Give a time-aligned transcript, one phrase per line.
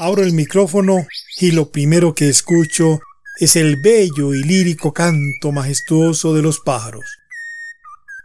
[0.00, 1.08] Abro el micrófono
[1.40, 3.00] y lo primero que escucho
[3.40, 7.04] es el bello y lírico canto majestuoso de los pájaros.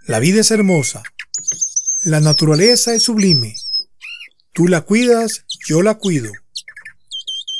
[0.05, 1.01] La vida es hermosa,
[2.03, 3.55] la naturaleza es sublime.
[4.53, 6.31] Tú la cuidas, yo la cuido.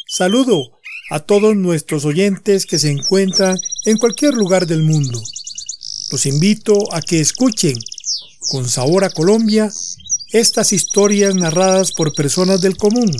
[0.07, 5.19] Saludo a todos nuestros oyentes que se encuentran en cualquier lugar del mundo.
[6.11, 7.79] Los invito a que escuchen,
[8.51, 9.71] con sabor a Colombia,
[10.31, 13.11] estas historias narradas por personas del común,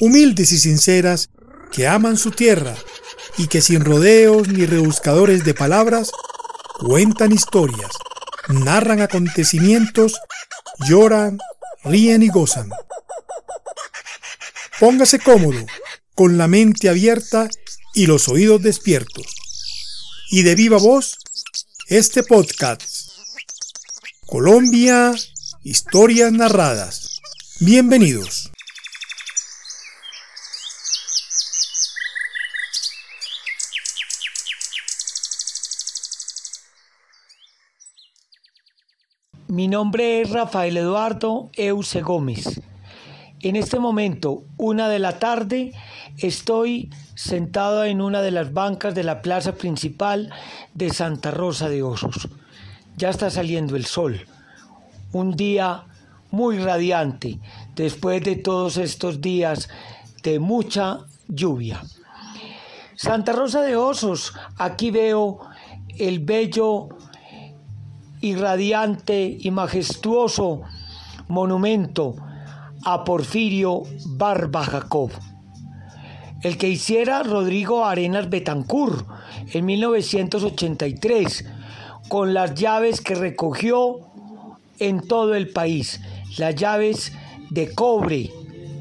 [0.00, 1.30] humildes y sinceras,
[1.72, 2.76] que aman su tierra
[3.38, 6.10] y que sin rodeos ni rebuscadores de palabras,
[6.78, 7.90] cuentan historias,
[8.48, 10.14] narran acontecimientos,
[10.88, 11.38] lloran,
[11.84, 12.70] ríen y gozan.
[14.78, 15.64] Póngase cómodo,
[16.14, 17.48] con la mente abierta
[17.94, 19.26] y los oídos despiertos.
[20.30, 21.18] Y de viva voz,
[21.88, 23.10] este podcast.
[24.26, 25.14] Colombia
[25.66, 27.20] Historias narradas.
[27.58, 28.52] Bienvenidos.
[39.48, 42.60] Mi nombre es Rafael Eduardo Euse Gómez.
[43.42, 45.72] En este momento, una de la tarde,
[46.18, 50.32] estoy sentado en una de las bancas de la plaza principal
[50.74, 52.28] de Santa Rosa de Osos.
[52.96, 54.26] Ya está saliendo el sol
[55.12, 55.84] un día
[56.32, 57.38] muy radiante
[57.76, 59.68] después de todos estos días
[60.24, 61.84] de mucha lluvia.
[62.96, 65.38] Santa Rosa de Osos, aquí veo
[65.98, 66.88] el bello
[68.20, 70.62] y radiante y majestuoso
[71.28, 72.16] monumento
[72.84, 75.10] a Porfirio Barba Jacob,
[76.42, 79.04] el que hiciera Rodrigo Arenas Betancur
[79.52, 81.44] en 1983,
[82.08, 84.00] con las llaves que recogió
[84.78, 86.00] en todo el país.
[86.38, 87.12] Las llaves
[87.50, 88.30] de cobre,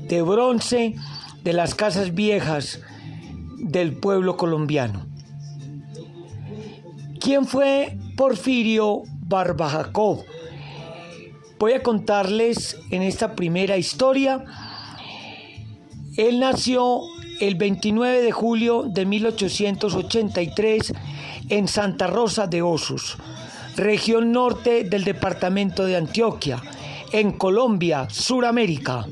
[0.08, 0.96] de bronce
[1.44, 2.82] de las casas viejas
[3.58, 5.06] del pueblo colombiano.
[7.20, 10.24] ¿Quién fue Porfirio Barba Jacob?
[11.60, 14.46] Voy a contarles en esta primera historia.
[16.18, 17.02] Él nació
[17.40, 20.94] el 29 de julio de 1883
[21.50, 23.18] en Santa Rosa de Osos
[23.76, 26.62] región norte del departamento de Antioquia,
[27.12, 29.06] en Colombia, Suramérica.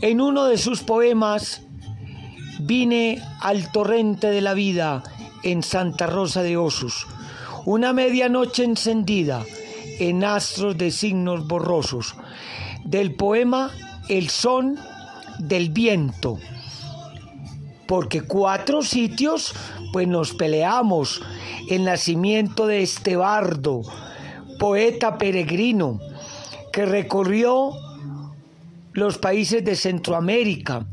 [0.00, 1.62] En uno de sus poemas,
[2.64, 5.02] Vine al torrente de la vida
[5.42, 7.08] en Santa Rosa de Osos,
[7.64, 9.44] una medianoche encendida
[9.98, 12.14] en astros de signos borrosos,
[12.84, 13.70] del poema
[14.08, 14.78] El son
[15.38, 16.38] del viento,
[17.86, 19.54] porque cuatro sitios
[19.92, 21.22] pues nos peleamos.
[21.68, 23.82] El nacimiento de este bardo,
[24.58, 26.00] poeta peregrino,
[26.72, 27.72] que recorrió
[28.92, 30.86] los países de Centroamérica,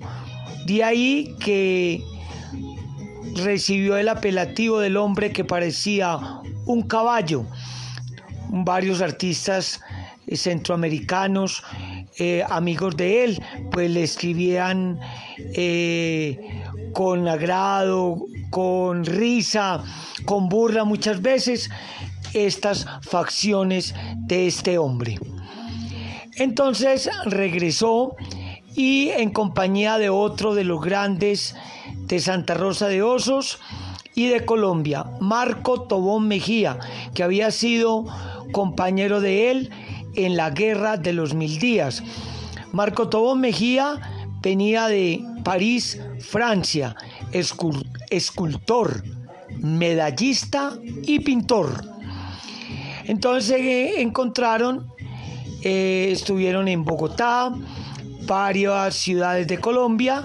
[0.67, 2.03] De ahí que
[3.37, 6.19] recibió el apelativo del hombre que parecía
[6.67, 7.47] un caballo.
[8.49, 9.81] Varios artistas
[10.27, 11.63] eh, centroamericanos,
[12.19, 15.01] eh, amigos de él, pues le escribían
[16.93, 19.83] con agrado, con risa,
[20.25, 21.71] con burla muchas veces
[22.35, 25.19] estas facciones de este hombre.
[26.37, 28.17] Entonces regresó
[28.75, 31.55] y en compañía de otro de los grandes
[32.07, 33.59] de Santa Rosa de Osos
[34.15, 36.79] y de Colombia, Marco Tobón Mejía,
[37.15, 38.07] que había sido
[38.53, 39.71] compañero de él
[40.15, 42.03] en la Guerra de los Mil Días.
[42.73, 44.01] Marco Tobón Mejía
[44.43, 46.95] venía de París, Francia,
[48.11, 49.03] escultor,
[49.59, 51.85] medallista y pintor.
[53.05, 54.93] Entonces eh, encontraron,
[55.63, 57.53] eh, estuvieron en Bogotá,
[58.27, 60.25] varias ciudades de Colombia,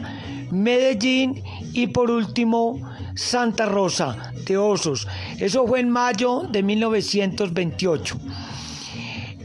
[0.51, 1.43] Medellín
[1.77, 2.81] y por último
[3.15, 5.07] Santa Rosa de Osos.
[5.37, 8.17] Eso fue en mayo de 1928.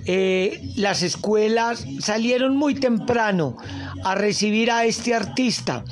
[0.07, 3.59] Eh, las escuelas salieron muy temprano
[4.03, 5.85] a recibir a este artista.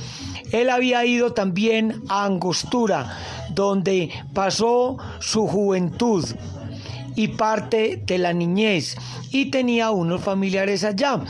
[0.51, 3.19] Él había ido también a Angostura,
[3.51, 6.25] donde pasó su juventud
[7.17, 8.97] y parte de la niñez
[9.31, 11.21] y tenía unos familiares allá.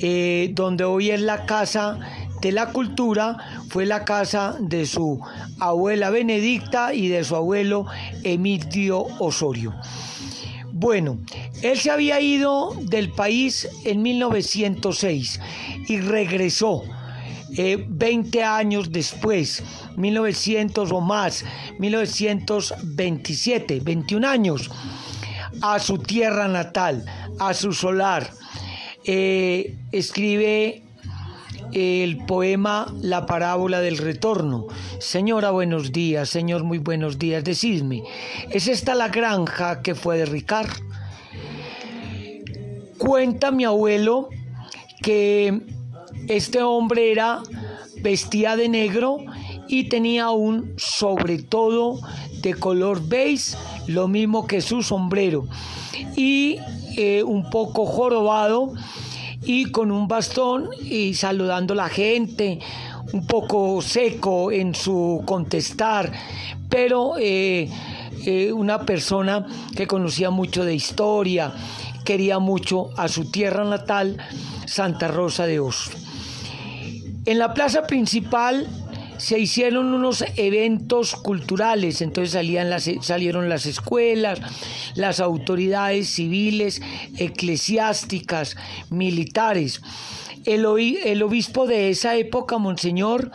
[0.00, 1.98] Eh, donde hoy es la casa
[2.40, 3.36] de la cultura,
[3.68, 5.20] fue la casa de su
[5.58, 7.86] abuela Benedicta y de su abuelo
[8.22, 9.74] Emilio Osorio.
[10.72, 11.18] Bueno,
[11.62, 15.40] él se había ido del país en 1906
[15.88, 16.84] y regresó
[17.48, 19.64] 20 eh, años después,
[19.96, 21.44] 1900 o más,
[21.78, 24.70] 1927, 21 años,
[25.60, 27.04] a su tierra natal,
[27.40, 28.30] a su solar.
[29.04, 30.84] Eh, escribe
[31.72, 34.66] el poema La parábola del retorno.
[34.98, 37.44] Señora, buenos días, señor, muy buenos días.
[37.44, 38.02] Decidme,
[38.50, 40.70] ¿es esta la granja que fue de Ricard?
[42.98, 44.28] Cuenta mi abuelo
[45.02, 45.60] que
[46.28, 47.42] este hombre era
[48.02, 49.18] vestía de negro
[49.68, 52.00] y tenía un sobre todo
[52.42, 53.56] de color beige,
[53.86, 55.46] lo mismo que su sombrero,
[56.16, 56.58] y
[56.96, 58.72] eh, un poco jorobado
[59.48, 62.58] y con un bastón y saludando a la gente,
[63.14, 66.12] un poco seco en su contestar,
[66.68, 67.66] pero eh,
[68.26, 71.54] eh, una persona que conocía mucho de historia,
[72.04, 74.18] quería mucho a su tierra natal,
[74.66, 75.96] Santa Rosa de Osos.
[77.24, 78.68] En la plaza principal
[79.18, 84.40] se hicieron unos eventos culturales, entonces salían las, salieron las escuelas,
[84.94, 86.80] las autoridades civiles,
[87.16, 88.56] eclesiásticas,
[88.90, 89.82] militares.
[90.44, 90.64] El,
[91.04, 93.30] el obispo de esa época, Monseñor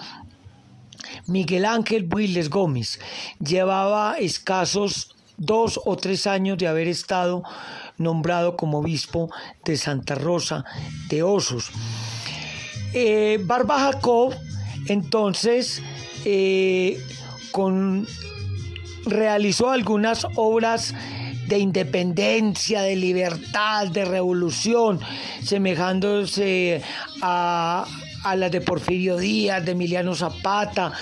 [1.28, 3.00] Miguel Ángel Builes Gómez,
[3.40, 7.44] llevaba escasos dos o tres años de haber estado
[7.98, 9.30] nombrado como obispo
[9.64, 10.66] de Santa Rosa
[11.10, 11.72] de Osos.
[12.94, 14.34] Eh, Barba Jacob
[14.88, 15.82] entonces,
[16.26, 17.02] eh,
[17.52, 18.08] con,
[19.06, 20.94] realizó algunas obras
[21.48, 25.00] de independencia, de libertad, de revolución,
[25.44, 26.82] semejándose
[27.22, 27.86] a,
[28.24, 30.94] a las de Porfirio Díaz, de Emiliano Zapata,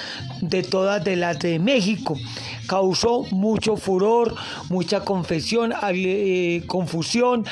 [0.41, 2.17] de todas las de México.
[2.67, 4.35] Causó mucho furor,
[4.69, 7.45] mucha confesión, eh, confusión.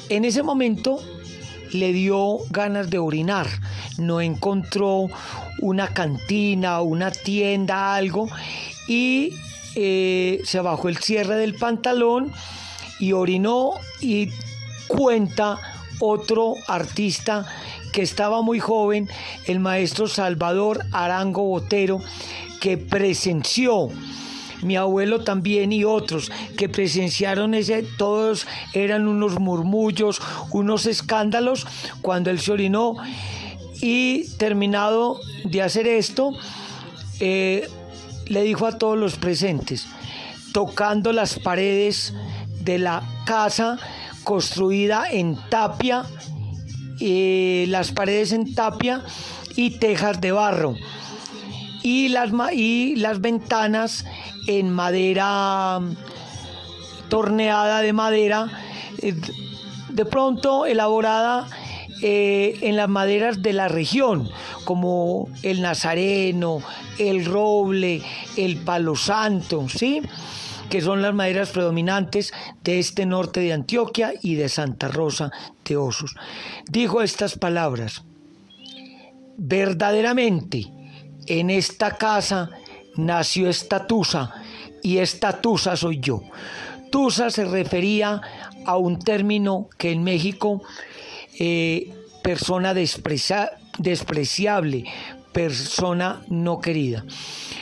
[0.10, 1.00] en ese momento
[1.72, 3.48] le dio ganas de orinar,
[3.98, 5.08] no encontró
[5.62, 8.30] una cantina, una tienda, algo,
[8.88, 9.34] y
[9.76, 12.32] eh, se bajó el cierre del pantalón
[13.00, 14.30] y orinó y
[14.88, 15.60] cuenta
[16.00, 17.46] otro artista
[17.94, 19.10] que estaba muy joven,
[19.46, 22.02] el maestro Salvador Arango Botero,
[22.60, 23.90] que presenció
[24.62, 31.68] mi abuelo también y otros que presenciaron ese, todos eran unos murmullos, unos escándalos
[32.02, 32.96] cuando él se orinó
[33.82, 36.32] y terminado de hacer esto,
[37.20, 37.70] eh,
[38.28, 39.88] le dijo a todos los presentes,
[40.54, 42.14] tocando las paredes
[42.62, 43.78] de la casa
[44.26, 46.04] construida en tapia,
[47.00, 49.02] eh, las paredes en tapia
[49.56, 50.76] y tejas de barro.
[51.84, 54.04] Y las, y las ventanas
[54.48, 55.80] en madera
[57.08, 58.50] torneada de madera,
[59.02, 59.16] eh,
[59.90, 61.48] de pronto elaborada
[62.02, 64.30] eh, en las maderas de la región,
[64.66, 66.62] como el nazareno,
[66.98, 68.02] el roble,
[68.36, 70.02] el palo santo, ¿sí?
[70.70, 75.32] Que son las maderas predominantes de este norte de Antioquia y de Santa Rosa
[75.64, 76.16] de Osos.
[76.70, 78.04] Dijo estas palabras,
[79.38, 80.68] verdaderamente
[81.28, 82.50] en esta casa
[82.96, 84.34] nació esta tusa
[84.84, 86.22] y esta tusa soy yo.
[86.92, 88.22] Tusa se refería
[88.66, 90.62] a un término que en México
[91.40, 91.94] eh,
[92.24, 94.86] persona despreciable,
[95.32, 97.06] persona no querida.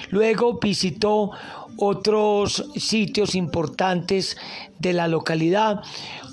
[0.10, 1.32] Luego visitó
[1.78, 4.38] otros sitios importantes
[4.80, 5.82] de la localidad,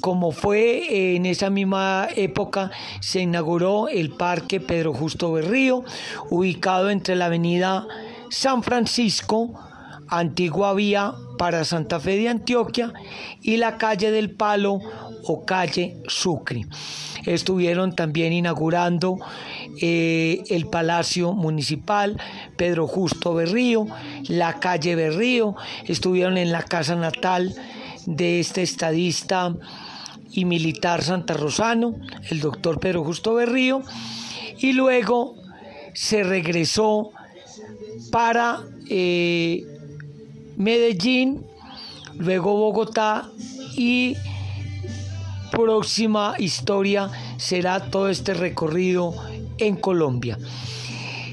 [0.01, 2.71] como fue en esa misma época
[3.01, 5.85] se inauguró el Parque Pedro Justo Berrío,
[6.31, 7.87] ubicado entre la avenida
[8.31, 9.70] San Francisco,
[10.11, 12.93] antigua vía para Santa Fe de Antioquia,
[13.41, 14.81] y la calle del Palo
[15.25, 16.67] o calle Sucre.
[17.25, 19.19] Estuvieron también inaugurando
[19.81, 22.17] eh, el Palacio Municipal
[22.57, 23.87] Pedro Justo Berrío,
[24.29, 25.55] la calle Berrío,
[25.87, 27.55] estuvieron en la casa natal
[28.07, 29.55] de este estadista
[30.33, 31.97] y militar santarrosano,
[32.31, 33.83] el doctor Pedro Justo Berrío,
[34.59, 35.37] y luego
[35.95, 37.11] se regresó
[38.11, 39.65] para eh,
[40.61, 41.43] Medellín,
[42.19, 43.31] luego Bogotá
[43.75, 44.15] y
[45.51, 49.15] próxima historia será todo este recorrido
[49.57, 50.39] en Colombia.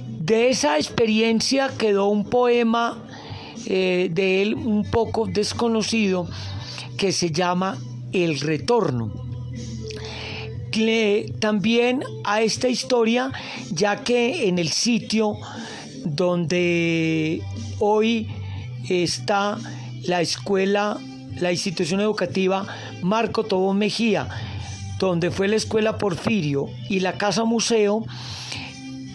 [0.08, 3.04] De esa experiencia quedó un poema
[3.66, 6.30] eh, de él un poco desconocido
[6.98, 7.78] que se llama
[8.14, 9.12] El Retorno.
[11.40, 13.34] también a esta historia,
[13.72, 15.36] ya que en el sitio
[16.06, 17.42] donde
[17.80, 18.28] hoy
[18.90, 19.58] está
[20.04, 20.98] la escuela,
[21.40, 22.66] la institución educativa
[23.02, 24.28] Marco Tobón Mejía,
[25.00, 28.06] donde fue la escuela Porfirio y la casa museo,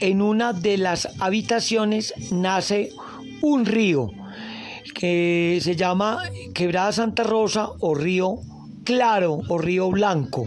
[0.00, 2.90] en una de las habitaciones nace
[3.40, 4.10] un río
[4.94, 6.22] que se llama
[6.54, 8.38] Quebrada Santa Rosa o Río
[8.84, 10.46] Claro o Río Blanco,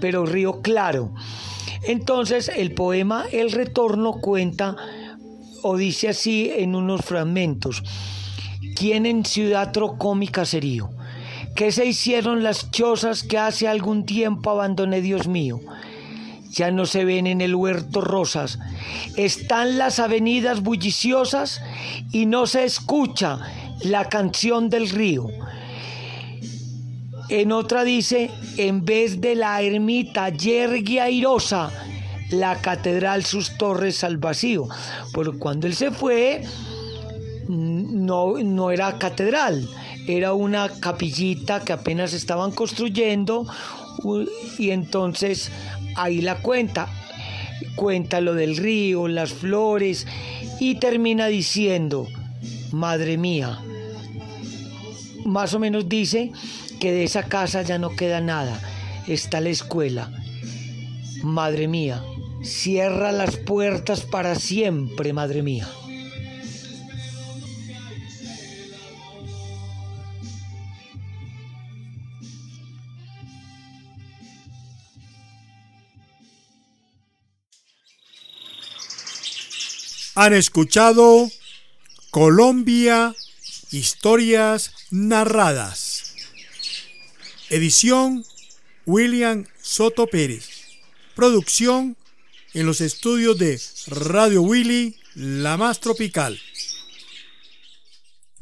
[0.00, 1.14] pero Río Claro.
[1.84, 4.76] Entonces el poema El Retorno cuenta
[5.62, 7.82] o dice así en unos fragmentos.
[8.74, 10.90] ¿Quién en ciudad trocó mi caserío?
[11.54, 15.60] ¿Qué se hicieron las chozas que hace algún tiempo abandoné, Dios mío?
[16.50, 18.58] Ya no se ven en el huerto rosas,
[19.16, 21.62] están las avenidas bulliciosas
[22.10, 23.38] y no se escucha
[23.82, 25.28] la canción del río.
[27.28, 31.70] En otra dice, en vez de la ermita yergue airosa,
[32.30, 34.68] la catedral sus torres al vacío.
[35.12, 36.42] Porque cuando él se fue,
[37.92, 39.68] no, no era catedral,
[40.06, 43.46] era una capillita que apenas estaban construyendo
[44.58, 45.50] y entonces
[45.96, 46.88] ahí la cuenta,
[47.76, 50.06] cuenta lo del río, las flores
[50.58, 52.08] y termina diciendo,
[52.72, 53.60] madre mía,
[55.24, 56.32] más o menos dice
[56.80, 58.60] que de esa casa ya no queda nada,
[59.06, 60.10] está la escuela.
[61.22, 62.02] Madre mía,
[62.42, 65.68] cierra las puertas para siempre, madre mía.
[80.14, 81.30] Han escuchado
[82.10, 83.14] Colombia,
[83.70, 86.14] historias narradas.
[87.48, 88.22] Edición
[88.84, 90.50] William Soto Pérez.
[91.14, 91.96] Producción
[92.52, 96.38] en los estudios de Radio Willy, la más tropical.